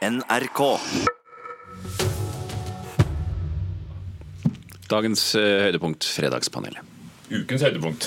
[0.00, 0.60] NRK.
[4.88, 6.86] Dagens eh, høydepunkt, Fredagspanelet.
[7.28, 8.06] Ukens høydepunkt.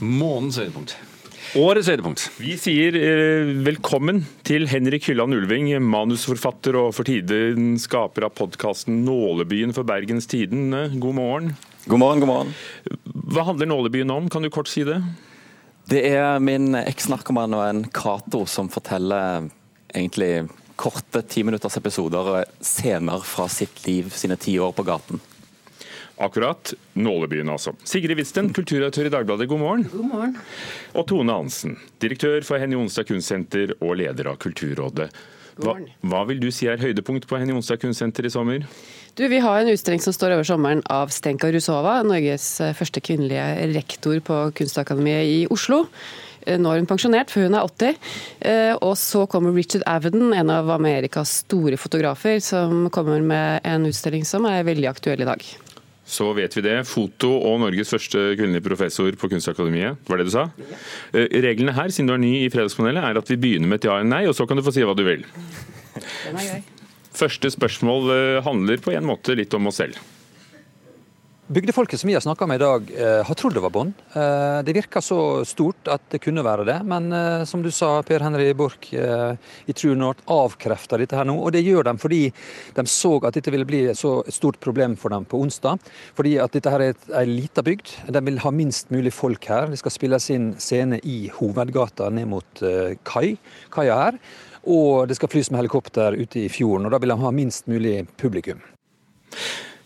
[0.00, 0.94] Månens høydepunkt.
[1.60, 2.24] Årets høydepunkt.
[2.40, 9.02] Vi sier eh, velkommen til Henrik Hylland Ulving, manusforfatter og for tiden skaper av podkasten
[9.04, 10.86] Nålebyen for Bergens Tidende.
[11.04, 11.52] God morgen.
[11.84, 12.54] God morgen, god morgen.
[13.28, 15.02] Hva handler Nålebyen om, kan du kort si det?
[15.92, 19.50] Det er min eksnarkoman og en Cato som forteller
[19.92, 20.46] egentlig
[20.80, 25.20] korte timinuttersepisoder og scener fra sitt liv, sine ti år på gaten.
[26.20, 26.74] Akkurat.
[26.92, 27.72] Nålebyen, altså.
[27.88, 29.86] Sigrid Wisten, kulturredaktør i Dagbladet, god morgen.
[29.88, 30.34] God morgen.
[30.92, 35.08] Og Tone Hansen, direktør for Henny Onsdag Kunstsenter og leder av Kulturrådet.
[35.60, 35.88] Hva, morgen.
[36.04, 38.68] hva vil du si er høydepunkt på Henny Onsdag Kunstsenter i sommer?
[39.16, 43.00] Du, vi har en utstilling som står over sommeren av Stenka Rusova, Norges eh, første
[43.04, 45.86] kvinnelige rektor på Kunstakademiet i Oslo.
[46.58, 47.96] Nå er hun pensjonert, for hun er 80.
[48.40, 53.86] Eh, Og så kommer Richard Avedon, en av Amerikas store fotografer, som kommer med en
[53.86, 55.44] utstilling som er veldig aktuell i dag.
[56.10, 56.76] Så vet vi det.
[56.90, 60.00] Foto og Norges første kvinnelige professor på Kunstakademiet.
[60.10, 60.48] Var det du sa?
[61.14, 63.86] Eh, Reglene her, siden du er ny i Fredagspanelet, er at vi begynner med et
[63.86, 65.22] ja eller nei, og så kan du få si hva du vil.
[65.94, 66.62] Den er gøy.
[67.20, 69.98] Første spørsmål eh, handler på en måte litt om oss selv.
[71.50, 73.92] Bygdefolket som vi har snakka med i dag, eh, har trodd det var bånd.
[74.14, 76.76] Eh, det virker så stort at det kunne være det.
[76.86, 81.34] Men eh, som du sa, Per Henry Borch i True North avkrefter dette her nå.
[81.42, 82.20] Og det gjør de fordi
[82.76, 85.82] de så at dette ville bli så et stort problem for dem på onsdag.
[86.14, 87.96] Fordi at dette her er ei lita bygd.
[88.06, 89.72] De vil ha minst mulig folk her.
[89.72, 92.62] Det skal spilles inn scene i hovedgata ned mot
[93.02, 93.32] kai,
[93.74, 94.20] kaia her.
[94.70, 97.66] Og det skal flys med helikopter ute i fjorden, og da vil de ha minst
[97.66, 98.62] mulig publikum.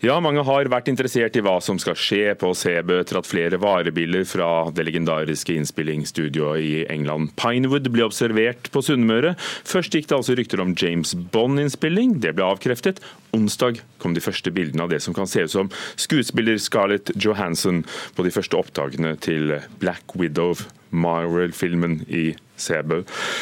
[0.05, 3.57] Ja, mange har vært interessert i hva som skal skje på Sebø etter at flere
[3.57, 9.33] varebiler fra det legendariske innspillingsstudioet i England Pinewood ble observert på Sunnmøre.
[9.65, 12.19] Først gikk det altså rykter om James Bond-innspilling.
[12.21, 13.01] Det ble avkreftet.
[13.33, 17.81] Onsdag kom de første bildene av det som kan se ut som skuespiller Scarlett Johansson
[18.13, 20.53] på de første opptakene til Black Widow,
[20.95, 22.25] Marvel-filmen i
[22.55, 23.01] Sebø.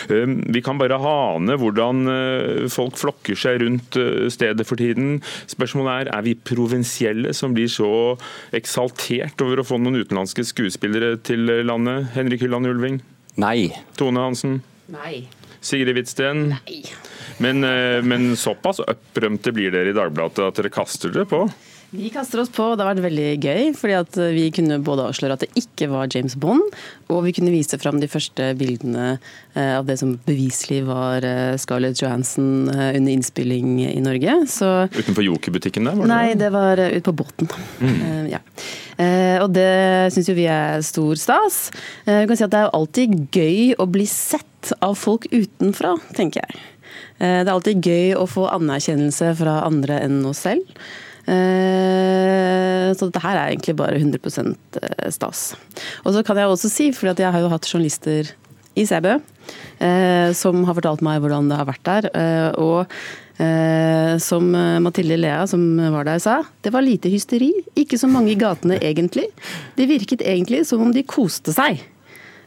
[0.09, 5.19] Um, Vi kan bare hane hvordan uh, folk flokker seg rundt uh, stedet for tiden.
[5.51, 8.17] Spørsmålet er er vi provinsielle som blir så
[8.55, 12.09] eksaltert over å få noen utenlandske skuespillere til landet.
[12.17, 13.01] Henrik Hylland Ulving,
[13.41, 13.71] Nei.
[13.97, 14.61] Tone Hansen,
[14.93, 15.27] Nei.
[15.63, 16.49] Sigrid Hvitsten.
[16.53, 16.81] Nei.
[17.41, 21.45] Men, uh, men såpass opprømte blir dere i Dagbladet at dere kaster dere på.
[21.93, 23.67] Vi kaster oss på, og det har vært veldig gøy.
[23.77, 26.63] fordi at Vi kunne både avsløre at det ikke var James Bond,
[27.13, 29.19] og vi kunne vise fram de første bildene
[29.53, 34.39] eh, av det som beviselig var eh, Scarlett Johansson eh, under innspilling i Norge.
[34.49, 35.93] Så Utenfor Joker-butikken der?
[35.99, 36.49] var det Nei, det?
[36.55, 37.51] var eh, ute på båten.
[37.77, 38.25] Mm.
[38.33, 38.41] ja.
[38.97, 39.69] Eh, og det
[40.17, 41.61] syns jo vi er stor stas.
[42.07, 45.93] Eh, vi kan si at det er alltid gøy å bli sett av folk utenfra,
[46.17, 46.65] tenker jeg.
[47.21, 50.65] Eh, det er alltid gøy å få anerkjennelse fra andre enn oss selv.
[51.27, 54.79] Eh, Så dette her er egentlig bare 100%
[55.13, 55.55] stas.
[56.05, 58.29] Og så kan jeg også si, for jeg har jo hatt journalister
[58.77, 59.15] i Sæbø
[59.81, 62.07] eh, som har fortalt meg hvordan det har vært der.
[62.13, 62.85] eh, Og
[63.41, 64.51] eh, som
[64.85, 65.63] Mathilde Lea, som
[65.95, 67.51] var der, sa, det var lite hysteri.
[67.75, 69.27] Ikke så mange i gatene egentlig.
[69.77, 71.81] Det virket egentlig som om de koste seg.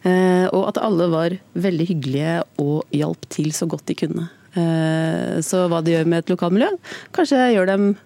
[0.06, 4.28] Eh, Og at alle var veldig hyggelige og hjalp til så godt de kunne.
[4.54, 6.70] Eh, Så hva det gjør med et lokalmiljø,
[7.12, 7.96] kanskje gjør dem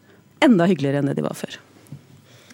[0.45, 1.59] enda hyggeligere enn det de var før.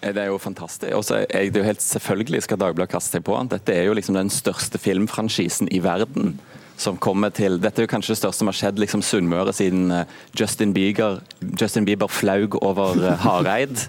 [0.01, 0.93] Eh, Det er jo fantastisk.
[0.93, 3.37] Også, jeg, det er jo helt selvfølgelig skal Dagbladet kaste seg på.
[3.49, 6.37] Dette er jo liksom den største filmfranchisen i verden.
[6.77, 9.89] Som kommer til, Dette er jo kanskje det største som har skjedd liksom Sunnmøre siden
[9.91, 10.05] eh,
[10.37, 11.21] Justin Bieber,
[11.59, 13.81] Justin Bieber flaug over eh, Hareid.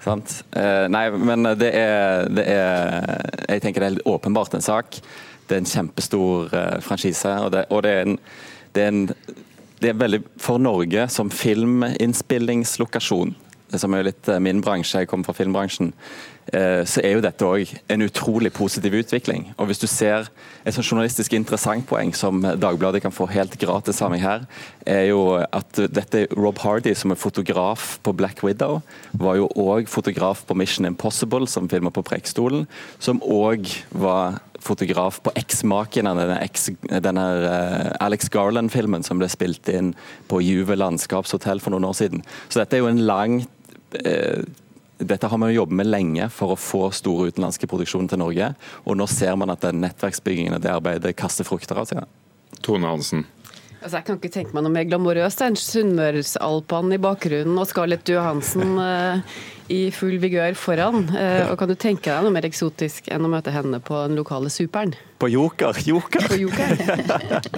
[0.00, 0.38] Sant?
[0.56, 4.96] Nei, men det er, det er Jeg tenker det er helt åpenbart en sak.
[5.44, 6.48] Det er en kjempestor
[6.80, 7.28] franchise.
[7.44, 8.16] Og, det, og det, er en,
[8.72, 9.02] det, er en,
[9.80, 13.36] det er veldig For Norge som filminnspillingslokasjon
[13.78, 15.92] som er litt eh, min bransje, jeg kommer fra filmbransjen,
[16.52, 19.50] eh, så er jo dette òg en utrolig positiv utvikling.
[19.58, 20.30] Og Hvis du ser
[20.64, 24.46] et sånn journalistisk interessant poeng som Dagbladet kan få helt gratis av meg her,
[24.86, 28.80] er jo at dette Rob Hardy, som er fotograf på Black Widow,
[29.14, 32.66] var jo òg fotograf på Mission Impossible, som filmer på Preikestolen,
[32.98, 36.70] som òg var fotograf på Eksmaken, denne, X-
[37.02, 39.94] denne eh, Alex Garland-filmen som ble spilt inn
[40.30, 42.24] på Juve landskapshotell for noen år siden.
[42.48, 43.40] Så dette er jo en lang
[44.04, 44.44] eh,
[45.00, 48.50] dette har man jo jobbet med lenge for å få store utenlandske produksjoner til Norge.
[48.84, 52.04] Og nå ser man at den nettverksbyggingen og det arbeidet kaster frukter av seg.
[52.60, 53.24] Tone Hansen.
[53.80, 58.10] Altså, jeg kan ikke tenke meg noe mer glamorøst enn Sunnmørsalpene i bakgrunnen og Scarlett
[58.12, 59.38] Johansen eh,
[59.72, 61.06] i full vigør foran.
[61.16, 64.20] Eh, og kan du tenke deg noe mer eksotisk enn å møte henne på den
[64.20, 64.92] lokale superen?
[65.16, 65.80] På Joker!
[65.88, 66.28] Joker!
[66.28, 66.76] På Joker?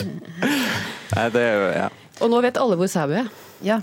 [1.16, 1.90] Nei, det er jo, ja.
[2.22, 3.34] Og nå vet alle hvor Sæbø er.
[3.66, 3.80] Ja.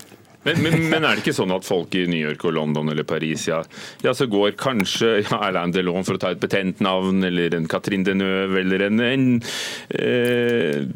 [0.48, 3.04] Men, men, men, er det ikke sånn at folk i New York og London eller
[3.04, 3.58] Paris ja,
[4.06, 7.68] ja så går kanskje ja, Alain Delon for å ta et betent navn, eller en
[7.68, 9.28] Catherine Deneuve eller en, en
[10.00, 10.88] eh,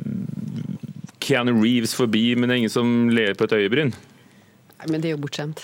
[1.23, 3.93] Keanu Reeves forbi, men det er ingen som ler på et øyebryn?
[3.93, 5.63] Nei, Men det er jo bortskjemt.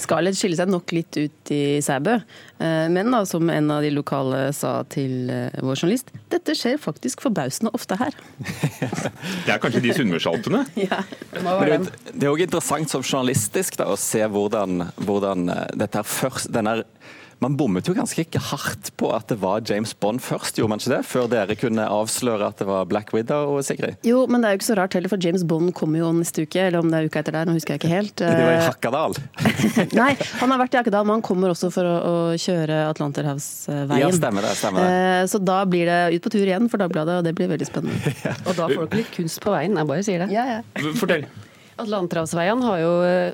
[0.00, 2.14] Scarlett skiller seg nok litt ut i Sæbø,
[2.62, 6.80] eh, men da, som en av de lokale sa til eh, vår journalist, dette skjer
[6.80, 8.16] faktisk forbausende ofte her.
[9.44, 10.64] Det er kanskje de Sunnmørsalpene?
[10.88, 11.02] ja.
[11.34, 11.88] Det må være dem.
[12.14, 16.52] Det er òg interessant som journalistisk da, å se hvordan, hvordan eh, dette her først,
[16.54, 16.80] denne
[17.40, 20.82] man bommet jo ganske ikke hardt på at det var James Bond først, gjorde man
[20.82, 21.00] ikke det?
[21.08, 23.96] Før dere kunne avsløre at det var Black Widow, Sigrid?
[24.06, 26.44] Jo, men det er jo ikke så rart heller, for James Bond kommer jo neste
[26.44, 28.14] uke, eller om det er uka etter der, nå husker jeg ikke helt.
[28.20, 29.16] Det var i Hakkadal?
[30.00, 30.10] Nei,
[30.42, 33.96] han har vært i Hakkadal, men han kommer også for å, å kjøre Atlanterhavsveien.
[34.00, 34.54] Ja, stemmer det.
[34.60, 34.96] stemmer det.
[35.22, 37.68] Eh, Så da blir det ut på tur igjen for Dagbladet, og det blir veldig
[37.68, 38.14] spennende.
[38.48, 39.76] Og da får dere litt kunst på veien.
[39.80, 40.30] Jeg bare sier det.
[40.34, 40.90] Ja, ja.
[40.98, 41.24] Fortell.
[41.80, 42.90] Atlanterhavsveiene har jo,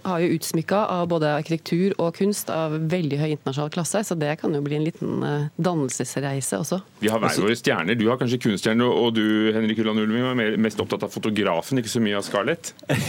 [0.06, 4.37] har jo utsmykka av både arkitektur og kunst av veldig høy internasjonal klasse, så det
[4.40, 6.81] kan jo bli en liten eh, dannelsesreise også.
[7.02, 7.98] Vi har hver våre stjerner.
[7.98, 11.93] Du har kanskje kunststjerne, og du Henrik Ulland Ulving, var mest opptatt av fotografen, ikke
[11.93, 12.72] så mye av Scarlett.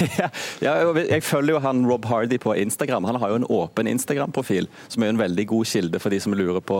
[0.63, 3.05] Ja, jeg følger jo han Rob Hardy på Instagram.
[3.09, 6.19] Han har jo en åpen Instagram-profil, som er jo en veldig god kilde for de
[6.23, 6.79] som lurer på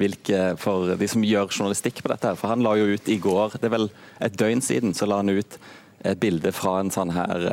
[0.00, 2.28] hvilke, for de som gjør journalistikk på dette.
[2.28, 2.38] her.
[2.40, 3.88] For han la jo ut i går, det er vel
[4.24, 5.58] et døgn siden, så la han ut
[6.04, 7.48] et bilde fra en sånn her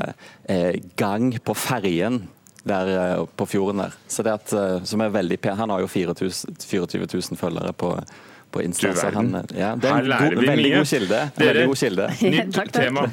[0.51, 2.23] eh, gang på ferjen
[2.67, 3.95] der eh, på fjorden der.
[4.07, 5.57] Så det at, eh, som er veldig pen.
[5.57, 7.93] Han har jo 24 000 følgere på,
[8.51, 8.91] på Insta.
[9.15, 10.77] Han, ja, det er Her en lærer god, vi veldig mye.
[10.81, 11.19] god kilde.
[11.37, 12.07] Dere- Veldig god kilde.
[12.35, 12.83] Nytt Takk, takk.
[12.83, 13.05] tema.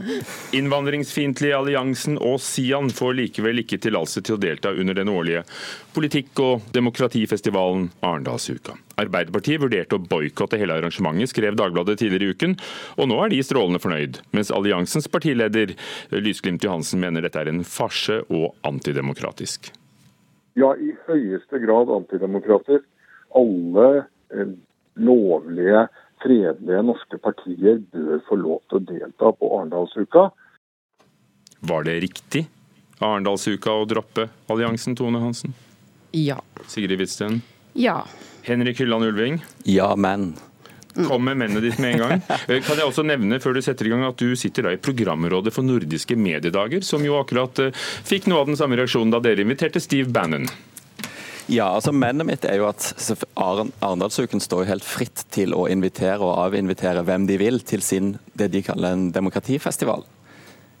[0.58, 5.42] Innvandringsfiendtlige alliansen og Sian får likevel ikke tillatelse til å delta under den årlige
[5.94, 8.76] politikk- og demokratifestivalen Arendalsuka.
[9.00, 12.56] Arbeiderpartiet vurderte å boikotte hele arrangementet, skrev Dagbladet tidligere i uken,
[12.98, 14.20] og nå er de strålende fornøyd.
[14.36, 15.74] Mens alliansens partileder
[16.14, 19.72] Lysglimt Johansen mener dette er en farse og antidemokratisk.
[20.54, 22.86] Ja, i høyeste grad antidemokratisk.
[23.34, 23.86] Alle
[24.30, 24.52] eh,
[24.96, 25.86] lovlige,
[26.22, 30.28] fredelige norske partier bør få lov til å delta på Arendalsuka.
[31.64, 32.44] Var det riktig
[33.00, 35.54] av Arendalsuka å droppe alliansen, Tone Hansen?
[36.14, 36.38] Ja.
[36.70, 37.40] Sigrid Hvitsten?
[37.74, 38.02] ja.
[38.44, 39.38] Henrik Hylland Ulving?
[39.64, 40.34] Ja, men.
[41.08, 42.20] Kom med mennet ditt med en gang.
[42.48, 44.80] Eh, Kan jeg også nevne før du setter i gang at du sitter da i
[44.84, 47.72] programrådet for nordiske mediedager, som jo akkurat eh,
[48.04, 50.44] fikk noe av den samme reaksjonen da dere inviterte Steve Bannon.
[51.46, 52.86] Ja, altså Mennet mitt er jo at
[53.36, 58.14] Arendalsuken står jo helt fritt til å invitere og avinvitere hvem de vil til sin,
[58.32, 60.06] det de kaller en demokratifestival.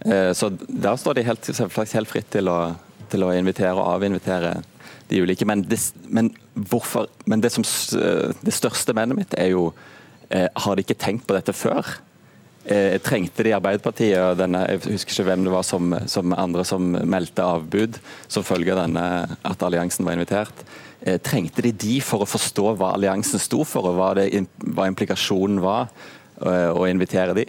[0.06, 1.50] Eh, Så der står de helt,
[1.92, 2.74] helt fritt til å,
[3.12, 4.62] til å invitere og avinvitere
[5.10, 5.44] de ulike.
[5.44, 5.78] Men det,
[6.08, 7.64] men hvorfor, men det, som,
[8.00, 9.72] eh, det største mennet mitt er jo
[10.30, 11.98] eh, Har de ikke tenkt på dette før?
[12.64, 16.64] Eh, trengte de Arbeiderpartiet og denne, Jeg husker ikke hvem det var som, som andre
[16.64, 19.04] som meldte avbud som følge av denne
[19.44, 20.64] at alliansen var invitert.
[21.04, 24.88] Eh, trengte de de for å forstå hva alliansen sto for, og hva, det, hva
[24.88, 25.92] implikasjonen var,
[26.40, 27.44] eh, å invitere de?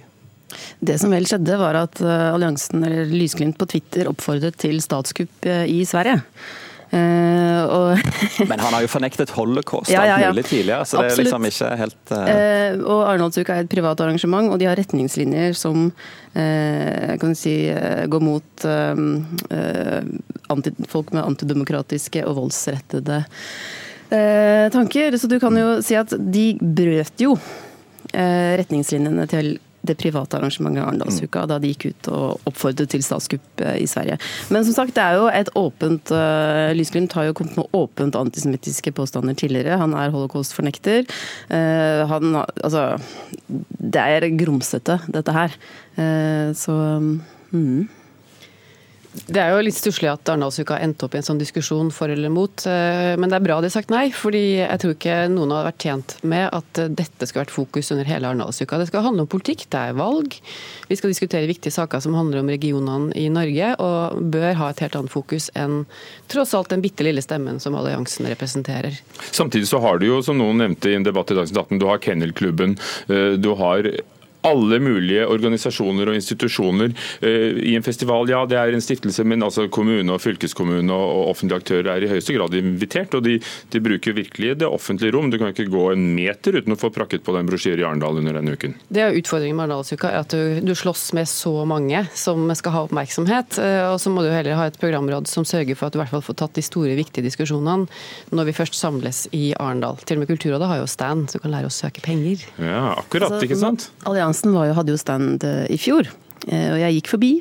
[0.84, 5.48] Det som vel skjedde, var at eh, alliansen, eller Lysglimt på Twitter, oppfordret til statskupp
[5.48, 6.20] eh, i Sverige.
[6.96, 8.00] Eh, og,
[8.50, 10.30] Men han har jo fornektet holocaust Ja, ja, ja.
[10.32, 12.86] mulig tidligere, så det er liksom ikke helt uh...
[12.86, 15.90] og Arendalsuka er et privat arrangement, og de har retningslinjer som
[16.36, 17.54] kan si,
[18.12, 18.64] går mot
[20.92, 23.22] folk med antidemokratiske og voldsrettede
[24.76, 25.16] tanker.
[25.16, 27.38] Så du kan jo si at de brøt jo
[28.12, 29.54] retningslinjene til
[29.88, 34.18] det private arrangementet Arendalsuka da de gikk ut og oppfordret til statskupp eh, i Sverige.
[34.54, 38.18] Men som sagt, det er jo et åpent uh, Lysglimt har jo kommet med åpent
[38.20, 39.80] antisemittiske påstander tidligere.
[39.82, 41.06] Han er holocaust-fornekter.
[41.50, 42.98] Uh, han Altså
[43.48, 45.56] Det er grumsete, dette her.
[45.98, 46.76] Uh, så
[47.52, 47.88] mm.
[49.16, 52.32] Det er jo litt stusslig at Arendalsuka endt opp i en sånn diskusjon for eller
[52.34, 54.10] mot, eh, men det er bra de har sagt nei.
[54.12, 57.92] fordi jeg tror ikke noen hadde vært tjent med at eh, dette skulle vært fokus
[57.96, 58.80] under hele Arendalsuka.
[58.82, 60.36] Det skal handle om politikk, det er valg.
[60.90, 64.84] Vi skal diskutere viktige saker som handler om regionene i Norge, og bør ha et
[64.84, 65.86] helt annet fokus enn
[66.32, 69.00] tross alt den bitte lille stemmen som alliansen representerer.
[69.32, 71.88] Samtidig så har du jo, som noen nevnte i en debatt i Dagsnytt 18, du
[71.90, 72.76] har Kennelklubben,
[73.08, 73.90] eh, du har
[74.46, 76.94] alle mulige organisasjoner og institusjoner
[77.26, 78.30] eh, i en festival.
[78.32, 82.10] Ja, det er en stiftelse, men altså kommune og fylkeskommune og, offentlige aktører er i
[82.12, 83.16] høyeste grad invitert.
[83.18, 83.40] Og de,
[83.74, 85.32] de bruker virkelig det offentlige rom.
[85.34, 88.20] Du kan ikke gå en meter uten å få prakket på den brosjyren i Arendal
[88.22, 88.76] under denne uken.
[88.94, 92.84] Det er utfordringen med Arendalsuka, at du, du slåss med så mange som skal ha
[92.88, 93.58] oppmerksomhet.
[93.62, 96.04] eh, Og så må du heller ha et programråd som sørger for at du i
[96.04, 97.88] hvert fall får tatt de store, viktige diskusjonene
[98.36, 99.98] når vi først samles i Arendal.
[100.06, 102.46] Til og med Kulturrådet har jo stand, så du kan lære å søke penger.
[102.62, 103.88] Ja, akkurat, Altså, ikke sant?
[104.06, 106.10] Alliansen Alliansen jo, hadde jo stand i fjor,
[106.46, 107.34] og jeg gikk forbi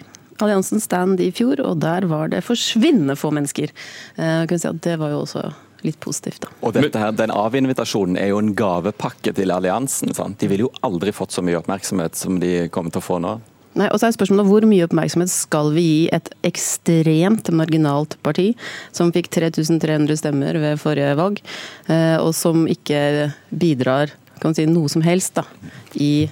[0.43, 3.71] Alliansen stand i fjor, og der var det forsvinnende få mennesker.
[4.17, 5.53] Kan si at Det var jo også
[5.85, 6.41] litt positivt.
[6.41, 6.49] da.
[6.63, 10.15] Og dette her, Den avinvitasjonen er jo en gavepakke til alliansen.
[10.15, 10.39] sant?
[10.39, 13.41] De ville jo aldri fått så mye oppmerksomhet som de kommer til å få nå.
[13.75, 18.55] Nei, og så er spørsmålet Hvor mye oppmerksomhet skal vi gi et ekstremt marginalt parti,
[18.93, 21.41] som fikk 3300 stemmer ved forrige valg,
[21.89, 24.11] eh, og som ikke bidrar
[24.41, 25.45] kan man si, noe som helst da,
[25.95, 26.29] i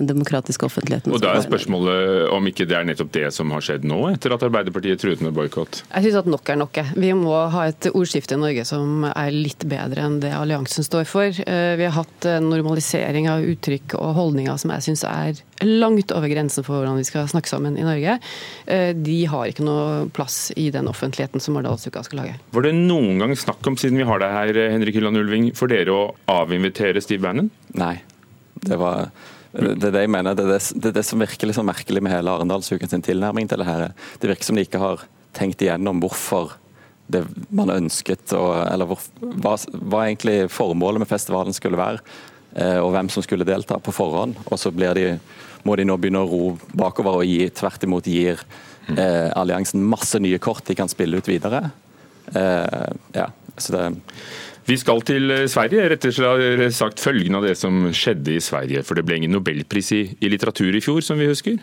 [0.00, 1.12] den demokratiske offentligheten.
[1.14, 4.34] Og Da er spørsmålet om ikke det er nettopp det som har skjedd nå, etter
[4.34, 5.82] at Arbeiderpartiet truet med boikott?
[5.90, 6.80] Jeg syns at nok er nok.
[6.96, 11.06] Vi må ha et ordskifte i Norge som er litt bedre enn det alliansen står
[11.08, 11.28] for.
[11.28, 16.30] Eh, vi har hatt normalisering av uttrykk og holdninger som jeg syns er langt over
[16.32, 18.18] grensen for hvordan vi skal snakke sammen i Norge.
[18.66, 22.38] Eh, de har ikke noe plass i den offentligheten som Mardalsuka skal lage.
[22.54, 25.70] Var det noen gang snakk om, siden vi har deg her, Henrik Hylland Ulving, for
[25.70, 27.50] dere å avinvitere Steve Bannon?
[27.78, 27.98] Nei.
[28.60, 29.10] Det var
[29.52, 30.36] det er det jeg mener.
[30.38, 33.48] Det er det, det, er det som virker liksom merkelig med hele Arendalsuken sin tilnærming
[33.50, 33.88] til det her.
[34.22, 36.54] Det virker som de ikke har tenkt igjennom hvorfor
[37.10, 42.02] det man ønsket, og, eller hvor, hva, hva, egentlig formålet med festivalen skulle være.
[42.54, 44.38] Eh, og hvem som skulle delta på forhånd.
[44.46, 45.16] Og så de,
[45.66, 48.42] må de nå begynne å ro bakover og gi, tvert imot gir
[48.94, 51.68] eh, alliansen masse nye kort de kan spille ut videre.
[52.34, 53.26] Eh, ja,
[53.58, 53.84] så det
[54.70, 58.40] vi skal til eh, Sverige, rett og slett sagt følgende av det som skjedde i
[58.44, 58.84] Sverige.
[58.86, 61.58] For det ble ingen nobelpris i, i litteratur i fjor, som vi husker.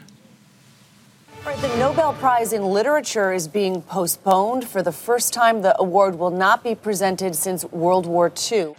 [1.58, 4.68] The Nobel Prize in Literature is being postponed.
[4.68, 8.76] For the first time, the award will not be presented since World War II.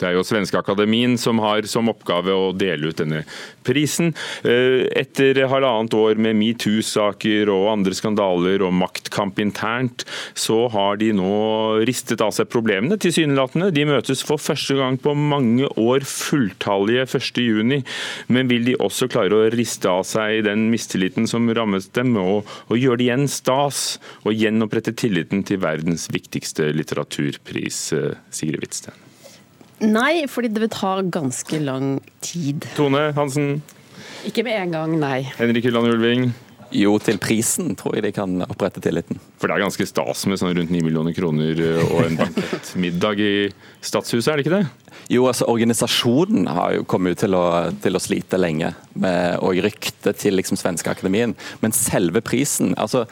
[0.00, 3.22] Det er jo Svenske Akademien som har som oppgave å dele ut denne
[3.66, 4.10] prisen.
[4.42, 11.12] Eh, etter halvannet år med metoo-saker og andre skandaler og maktkamp internt, så har de
[11.14, 13.70] nå ristet av seg problemene, tilsynelatende.
[13.74, 17.84] De møtes for første gang på mange år fulltallige 1.6,
[18.32, 22.48] men vil de også klare å riste av seg den mistilliten som rammet dem, og,
[22.72, 23.84] og gjøre det igjen stas,
[24.26, 29.11] og gjenopprette tilliten til verdens viktigste litteraturpris, eh, Sigrid Hvitsten?
[29.82, 32.68] Nei, fordi det vil ta ganske lang tid.
[32.78, 33.56] Tone Hansen?
[34.28, 35.18] Ikke med en gang, nei.
[35.40, 36.28] Henrik Hylland Ulving?
[36.72, 39.18] Jo, til prisen tror jeg de kan opprette tilliten.
[39.40, 43.20] For det er ganske stas med sånn rundt 9 millioner kroner eh, og en bankettmiddag
[43.20, 43.34] i
[43.84, 45.02] Stadshuset, er det ikke det?
[45.12, 47.44] Jo, altså organisasjonen har jo kommet til å,
[47.82, 51.36] til å slite lenge, med, og ryktet til liksom Svenskeakademien.
[51.60, 53.04] Men selve prisen, altså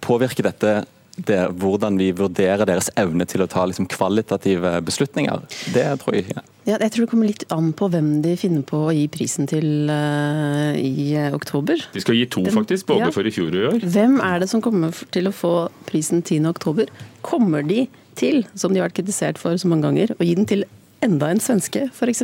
[0.00, 0.76] påvirker dette
[1.16, 5.44] det, hvordan vi vurderer deres evne til å ta liksom, kvalitative beslutninger.
[5.74, 6.44] Det tror jeg ikke.
[6.62, 9.48] Ja, jeg tror det kommer litt an på hvem de finner på å gi prisen
[9.50, 11.80] til uh, i uh, oktober.
[11.92, 13.14] De skal gi to, faktisk, både ja.
[13.14, 13.88] for i fjor og i år.
[13.96, 15.54] Hvem er det som kommer til å få
[15.88, 16.46] prisen 10.
[16.52, 16.92] oktober?
[17.26, 17.88] Kommer de
[18.18, 20.64] til, som de har vært kritisert for så mange ganger, å gi den til
[21.02, 22.22] enda en svenske, f.eks.?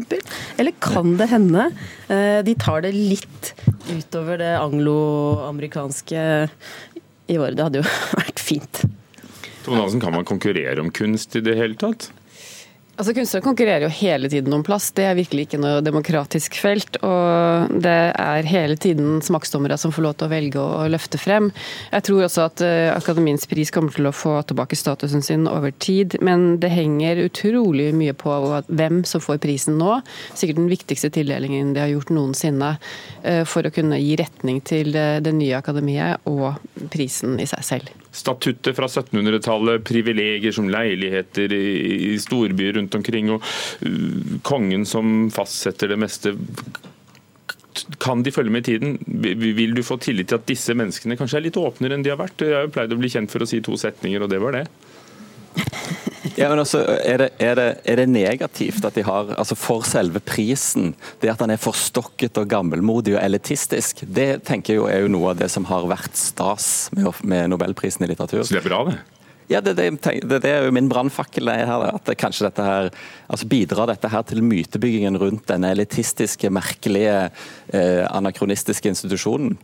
[0.57, 3.53] Eller kan det hende uh, de tar det litt
[3.91, 6.23] utover det angloamerikanske
[7.29, 7.57] i året.
[7.59, 7.89] Det hadde jo
[8.21, 8.83] vært fint.
[9.65, 12.11] Tone Hansen, kan man konkurrere om kunst i det hele tatt?
[12.99, 16.97] Altså Kunstnere konkurrerer jo hele tiden om plass, det er virkelig ikke noe demokratisk felt.
[17.07, 21.53] Og det er hele tiden smaksdommere som får lov til å velge å løfte frem.
[21.93, 25.71] Jeg tror også at eh, Akademiens pris kommer til å få tilbake statusen sin over
[25.79, 28.35] tid, men det henger utrolig mye på
[28.67, 30.01] hvem som får prisen nå.
[30.33, 32.75] Sikkert den viktigste tildelingen de har gjort noensinne
[33.23, 36.59] eh, for å kunne gi retning til det nye akademiet og
[36.91, 37.95] prisen i seg selv.
[38.15, 43.45] Statuttet fra 1700-tallet, privilegier som leiligheter i storbyer rundt omkring, og
[43.85, 46.35] uh, kongen som fastsetter det meste.
[48.03, 48.97] Kan de følge med i tiden?
[49.07, 52.21] Vil du få tillit til at disse menneskene kanskje er litt åpnere enn de har
[52.21, 52.43] vært?
[52.43, 54.57] Jeg har jo pleid å bli kjent for å si to setninger, og det var
[54.57, 54.67] det.
[56.39, 59.83] Ja, men altså, er det, er, det, er det, negativt at de har altså for
[59.89, 60.93] selve prisen,
[61.23, 65.13] det at han er forstokket og gammelmodig og elitistisk, det tenker jeg jo er jo
[65.13, 68.45] noe av det som har vært stas med, med nobelprisen i litteratur.
[68.47, 68.99] Så det er bra, det?
[69.49, 69.89] Ja, det, det,
[70.29, 71.49] det, er jo min brannfakkel.
[71.49, 72.91] At kanskje dette her,
[73.33, 77.31] altså Bidrar dette her til mytebyggingen rundt denne elitistiske, merkelige,
[77.73, 79.57] eh, anakronistiske institusjonen?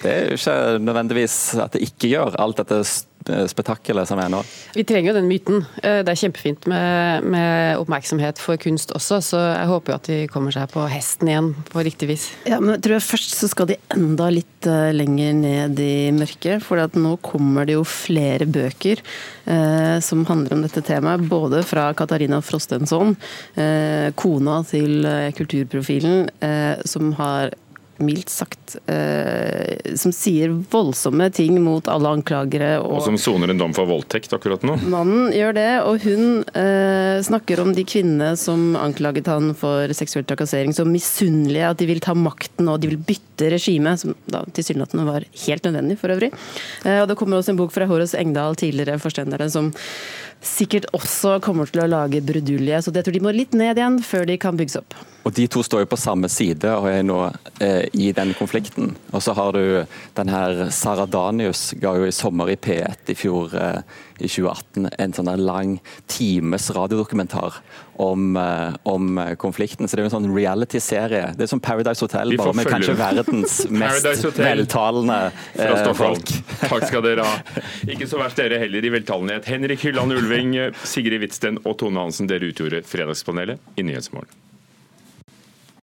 [0.00, 2.84] Det er jo ikke nødvendigvis at det ikke gjør alt dette
[3.28, 4.40] spetakkelet som er nå.
[4.74, 5.64] Vi trenger jo den myten.
[5.82, 10.08] Eh, det er kjempefint med, med, oppmerksomhet for kunst også, så jeg håper jo at
[10.08, 12.26] de kommer seg på hesten igjen på riktig vis.
[12.48, 16.12] Ja, men jeg tror jeg Først så skal de enda litt uh, lenger ned i
[16.14, 21.24] mørket, for nå kommer det jo flere bøker eh, som handler om dette temaet.
[21.30, 23.16] Både fra Katarina Frostensson,
[23.58, 26.28] eh, kona til kulturprofilen,
[26.86, 27.52] som har
[28.04, 32.72] mildt sagt eh, Som sier voldsomme ting mot alle anklagere.
[32.80, 34.76] Og Og, som soner en dom for voldtekt akkurat nå.
[34.90, 36.24] mannen gjør det, og hun
[36.58, 41.88] eh, snakker om de kvinnene som anklaget han for seksuell trakassering som misunnelige, at de
[41.90, 46.14] vil ta makten og de vil bytte regime, som da tilsynelatende var helt nødvendig for
[46.14, 46.32] øvrig.
[46.84, 49.72] Eh, og det kommer også en bok fra Horos Engdahl, tidligere forstendere, som
[50.44, 52.82] sikkert også kommer til å lage brudulje.
[52.82, 54.96] Så det tror de må litt ned igjen før de kan bygges opp.
[55.20, 57.18] Og De to står jo på samme side og er nå
[57.60, 58.94] eh, i den konflikten.
[59.12, 59.84] Og så har du
[60.16, 63.82] den her Sara Danius ga jo i sommer i P1 i fjor, eh,
[64.16, 65.76] i 2018, en sånn lang
[66.08, 67.60] times radiodokumentar
[68.00, 69.88] om, eh, om eh, konflikten.
[69.88, 71.34] Så det er jo en sånn reality-serie.
[71.36, 75.18] Det er som Paradise Hotel, bare med kanskje verdens mest veltalende
[75.54, 76.34] eh, folk.
[76.64, 77.62] Takk skal dere ha.
[77.92, 79.48] Ikke så verst dere heller i veltalenhet.
[79.50, 84.49] Henrik Hylland Ulving, Sigrid Hvitsten og Tone Hansen, dere utgjorde Fredagspanelet i Nyhetsmorgen.